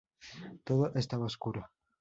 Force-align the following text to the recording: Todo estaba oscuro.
Todo 0.67 0.83
estaba 1.03 1.25
oscuro. 1.31 1.61